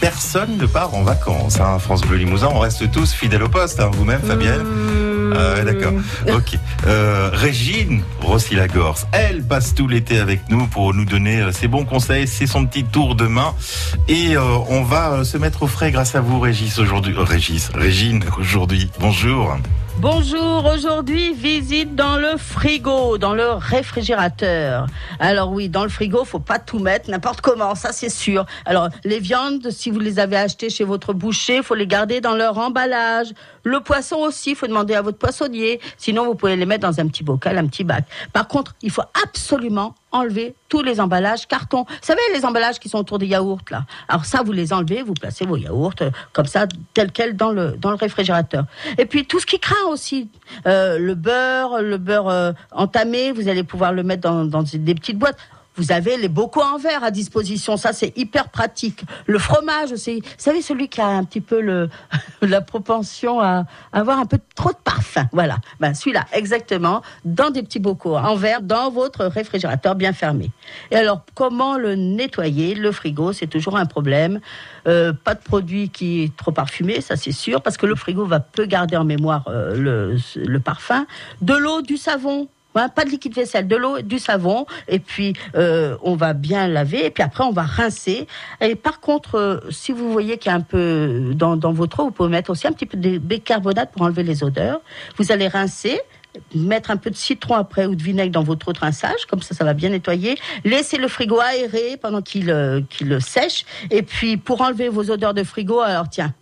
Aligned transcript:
personne 0.00 0.56
ne 0.56 0.66
part 0.66 0.94
en 0.94 1.02
vacances. 1.02 1.60
Hein. 1.60 1.78
France 1.78 2.02
Bleu 2.02 2.16
Limousin, 2.16 2.48
on 2.52 2.58
reste 2.60 2.90
tous 2.90 3.12
fidèles 3.12 3.42
au 3.42 3.48
poste. 3.48 3.80
Hein. 3.80 3.90
Vous-même, 3.92 4.20
Fabienne 4.22 4.64
Mmh. 5.28 5.32
ouais, 5.32 5.64
d'accord. 5.64 5.92
Ok. 6.34 6.58
Euh, 6.86 7.28
Régine 7.32 8.02
Rossi-Lagorce, 8.22 9.06
elle 9.12 9.42
passe 9.42 9.74
tout 9.74 9.86
l'été 9.86 10.18
avec 10.20 10.48
nous 10.48 10.66
pour 10.66 10.94
nous 10.94 11.04
donner 11.04 11.40
euh, 11.42 11.52
ses 11.52 11.68
bons 11.68 11.84
conseils. 11.84 12.26
C'est 12.26 12.46
son 12.46 12.64
petit 12.64 12.84
tour 12.84 13.14
de 13.14 13.26
main. 13.26 13.54
Et 14.08 14.36
euh, 14.36 14.40
on 14.68 14.82
va 14.82 15.10
euh, 15.12 15.24
se 15.24 15.36
mettre 15.36 15.64
au 15.64 15.66
frais 15.66 15.90
grâce 15.90 16.14
à 16.14 16.20
vous, 16.20 16.40
Régis, 16.40 16.78
aujourd'hui. 16.78 17.14
euh, 17.16 17.22
Régis, 17.22 17.70
Régine, 17.74 18.24
aujourd'hui. 18.38 18.90
Bonjour. 19.00 19.54
Bonjour, 20.00 20.64
aujourd'hui 20.64 21.32
visite 21.32 21.96
dans 21.96 22.18
le 22.18 22.36
frigo, 22.36 23.18
dans 23.18 23.34
le 23.34 23.50
réfrigérateur. 23.50 24.86
Alors 25.18 25.50
oui, 25.50 25.68
dans 25.68 25.82
le 25.82 25.88
frigo, 25.88 26.24
faut 26.24 26.38
pas 26.38 26.60
tout 26.60 26.78
mettre 26.78 27.10
n'importe 27.10 27.40
comment, 27.40 27.74
ça 27.74 27.90
c'est 27.90 28.08
sûr. 28.08 28.46
Alors 28.64 28.90
les 29.02 29.18
viandes, 29.18 29.72
si 29.72 29.90
vous 29.90 29.98
les 29.98 30.20
avez 30.20 30.36
achetées 30.36 30.70
chez 30.70 30.84
votre 30.84 31.14
boucher, 31.14 31.64
faut 31.64 31.74
les 31.74 31.88
garder 31.88 32.20
dans 32.20 32.36
leur 32.36 32.58
emballage. 32.58 33.34
Le 33.64 33.80
poisson 33.80 34.18
aussi, 34.18 34.54
faut 34.54 34.68
demander 34.68 34.94
à 34.94 35.02
votre 35.02 35.18
poissonnier. 35.18 35.80
Sinon, 35.96 36.26
vous 36.26 36.36
pouvez 36.36 36.54
les 36.54 36.64
mettre 36.64 36.88
dans 36.88 37.00
un 37.00 37.08
petit 37.08 37.24
bocal, 37.24 37.58
un 37.58 37.66
petit 37.66 37.82
bac. 37.82 38.04
Par 38.32 38.46
contre, 38.46 38.76
il 38.82 38.92
faut 38.92 39.02
absolument 39.20 39.96
enlever 40.12 40.54
tous 40.68 40.82
les 40.82 41.00
emballages 41.00 41.46
carton. 41.46 41.84
Vous 41.88 41.94
savez, 42.00 42.20
les 42.34 42.44
emballages 42.44 42.78
qui 42.78 42.88
sont 42.88 42.98
autour 42.98 43.18
des 43.18 43.26
yaourts, 43.26 43.60
là. 43.70 43.84
Alors 44.08 44.24
ça, 44.24 44.42
vous 44.42 44.52
les 44.52 44.72
enlevez, 44.72 45.02
vous 45.02 45.14
placez 45.14 45.44
vos 45.44 45.56
yaourts 45.56 45.94
euh, 46.00 46.10
comme 46.32 46.46
ça, 46.46 46.66
tel 46.94 47.12
quel 47.12 47.36
dans 47.36 47.50
le, 47.50 47.72
dans 47.72 47.90
le 47.90 47.96
réfrigérateur. 47.96 48.64
Et 48.96 49.06
puis, 49.06 49.26
tout 49.26 49.40
ce 49.40 49.46
qui 49.46 49.58
craint 49.58 49.86
aussi. 49.90 50.28
Euh, 50.66 50.98
le 50.98 51.14
beurre, 51.14 51.82
le 51.82 51.98
beurre 51.98 52.28
euh, 52.28 52.52
entamé, 52.72 53.32
vous 53.32 53.48
allez 53.48 53.64
pouvoir 53.64 53.92
le 53.92 54.02
mettre 54.02 54.22
dans, 54.22 54.44
dans 54.44 54.62
des 54.62 54.94
petites 54.94 55.18
boîtes. 55.18 55.38
Vous 55.78 55.92
avez 55.92 56.16
les 56.16 56.28
bocaux 56.28 56.60
en 56.60 56.76
verre 56.76 57.04
à 57.04 57.12
disposition, 57.12 57.76
ça 57.76 57.92
c'est 57.92 58.12
hyper 58.18 58.48
pratique. 58.48 59.04
Le 59.26 59.38
fromage 59.38 59.92
aussi, 59.92 60.20
vous 60.20 60.26
savez 60.36 60.60
celui 60.60 60.88
qui 60.88 61.00
a 61.00 61.06
un 61.06 61.22
petit 61.22 61.40
peu 61.40 61.60
la 62.42 62.60
propension 62.60 63.40
à 63.40 63.64
avoir 63.92 64.18
un 64.18 64.26
peu 64.26 64.38
trop 64.56 64.70
de 64.70 64.76
parfum, 64.82 65.28
voilà. 65.32 65.58
Ben 65.78 65.94
celui-là 65.94 66.24
exactement 66.32 67.02
dans 67.24 67.50
des 67.50 67.62
petits 67.62 67.78
bocaux 67.78 68.16
en 68.16 68.34
verre 68.34 68.60
dans 68.60 68.90
votre 68.90 69.24
réfrigérateur 69.26 69.94
bien 69.94 70.12
fermé. 70.12 70.50
Et 70.90 70.96
alors 70.96 71.22
comment 71.34 71.78
le 71.78 71.94
nettoyer 71.94 72.74
Le 72.74 72.90
frigo 72.90 73.32
c'est 73.32 73.46
toujours 73.46 73.76
un 73.76 73.86
problème. 73.86 74.40
Euh, 74.88 75.12
pas 75.12 75.34
de 75.34 75.40
produit 75.40 75.90
qui 75.90 76.24
est 76.24 76.36
trop 76.36 76.50
parfumé, 76.50 77.00
ça 77.00 77.14
c'est 77.14 77.32
sûr, 77.32 77.62
parce 77.62 77.76
que 77.76 77.86
le 77.86 77.94
frigo 77.94 78.26
va 78.26 78.40
peu 78.40 78.66
garder 78.66 78.96
en 78.96 79.04
mémoire 79.04 79.44
euh, 79.46 80.18
le 80.34 80.60
parfum. 80.60 81.06
De 81.40 81.54
l'eau, 81.54 81.82
du 81.82 81.96
savon, 81.96 82.48
Pas 82.74 83.04
de 83.04 83.10
liquide 83.10 83.34
vaisselle, 83.34 83.66
de 83.66 83.74
l'eau, 83.74 84.02
du 84.02 84.18
savon, 84.20 84.66
et 84.86 85.00
puis 85.00 85.32
euh, 85.56 85.96
on 86.02 86.14
va 86.14 86.32
bien 86.32 86.68
laver, 86.68 87.06
et 87.06 87.10
puis 87.10 87.24
après 87.24 87.42
on 87.42 87.50
va 87.50 87.62
rincer. 87.62 88.28
Et 88.60 88.76
par 88.76 89.00
contre, 89.00 89.34
euh, 89.34 89.58
si 89.70 89.90
vous 89.90 90.12
voyez 90.12 90.38
qu'il 90.38 90.50
y 90.50 90.52
a 90.52 90.56
un 90.56 90.60
peu 90.60 91.32
dans, 91.34 91.56
dans 91.56 91.72
votre 91.72 91.98
eau, 92.00 92.04
vous 92.04 92.10
pouvez 92.12 92.28
mettre 92.28 92.50
aussi 92.50 92.68
un 92.68 92.72
petit 92.72 92.86
peu 92.86 92.96
de 92.96 93.18
bicarbonate 93.18 93.90
pour 93.90 94.02
enlever 94.02 94.22
les 94.22 94.44
odeurs. 94.44 94.80
Vous 95.16 95.32
allez 95.32 95.48
rincer 95.48 96.00
mettre 96.54 96.90
un 96.90 96.96
peu 96.96 97.10
de 97.10 97.16
citron 97.16 97.54
après 97.54 97.86
ou 97.86 97.96
de 97.96 98.02
vinaigre 98.02 98.32
dans 98.32 98.42
votre 98.42 98.72
de 98.72 98.78
rinçage, 98.78 99.26
comme 99.28 99.42
ça, 99.42 99.54
ça 99.54 99.64
va 99.64 99.74
bien 99.74 99.88
nettoyer. 99.88 100.38
Laissez 100.64 100.98
le 100.98 101.08
frigo 101.08 101.40
aéré 101.40 101.96
pendant 102.00 102.22
qu'il 102.22 102.50
euh, 102.50 102.80
qu'il 102.88 103.20
sèche. 103.20 103.64
Et 103.90 104.02
puis, 104.02 104.36
pour 104.36 104.60
enlever 104.60 104.88
vos 104.88 105.10
odeurs 105.10 105.34
de 105.34 105.42
frigo, 105.42 105.80
alors 105.80 106.08
tiens, 106.08 106.34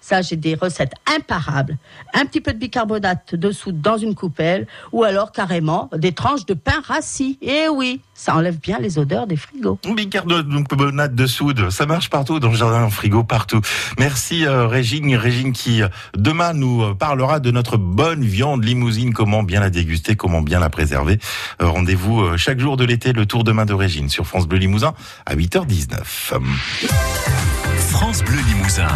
ça, 0.00 0.22
j'ai 0.22 0.36
des 0.36 0.54
recettes 0.54 0.92
imparables. 1.16 1.76
Un 2.14 2.24
petit 2.26 2.40
peu 2.40 2.52
de 2.52 2.58
bicarbonate 2.58 3.34
dessous 3.34 3.72
dans 3.72 3.96
une 3.96 4.14
coupelle, 4.14 4.66
ou 4.92 5.04
alors 5.04 5.32
carrément 5.32 5.90
des 5.96 6.12
tranches 6.12 6.46
de 6.46 6.54
pain 6.54 6.80
rassis. 6.86 7.38
Et 7.42 7.68
oui, 7.68 8.00
ça 8.14 8.34
enlève 8.34 8.58
bien 8.58 8.78
les 8.78 8.98
odeurs 8.98 9.26
des 9.26 9.36
frigos. 9.36 9.78
Bicarbonate 9.94 11.14
de 11.14 11.26
soude, 11.26 11.70
ça 11.70 11.86
marche 11.86 12.10
partout 12.10 12.40
dans 12.40 12.50
le 12.50 12.56
jardin, 12.56 12.84
en 12.84 12.90
frigo, 12.90 13.24
partout. 13.24 13.60
Merci 13.98 14.46
euh, 14.46 14.66
Régine, 14.66 15.14
Régine 15.16 15.52
qui 15.52 15.82
euh, 15.82 15.88
demain 16.16 16.52
nous 16.52 16.82
euh, 16.82 16.94
parlera 16.94 17.40
de 17.40 17.50
notre 17.50 17.76
bonne 17.76 18.22
viande 18.24 18.64
limousine, 18.64 19.12
comment 19.12 19.42
bien 19.42 19.60
la 19.60 19.70
déguster, 19.70 20.16
comment 20.16 20.42
bien 20.42 20.60
la 20.60 20.70
préserver. 20.70 21.18
Euh, 21.62 21.68
Rendez-vous 21.68 22.20
euh, 22.20 22.36
chaque 22.36 22.60
jour 22.60 22.76
de 22.76 22.84
l'été, 22.84 23.12
le 23.12 23.26
tour 23.26 23.44
de 23.44 23.52
main 23.52 23.66
de 23.66 23.74
Régine 23.74 24.08
sur 24.08 24.26
France 24.26 24.46
Bleu 24.46 24.58
Limousin 24.58 24.94
à 25.26 25.34
8h19. 25.34 26.02
France 27.90 28.22
Bleu 28.22 28.38
Limousin. 28.48 28.88